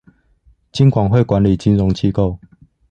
[0.71, 2.39] 金管會管理金融機構